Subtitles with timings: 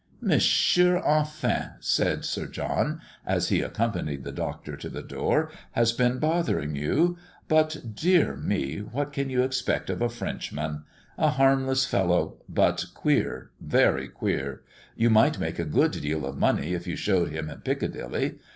[0.19, 6.17] "Monsieur Enfin," said Sir John, as he accompanied the Doctor to the door, "has been
[6.17, 10.85] bothering you, but, dear me; what can you expect of a Frenchman?
[11.19, 14.63] a harmless fellow, but queer, very queer!
[14.95, 18.39] You might make a good deal of money if you shewed him in Piccadilly.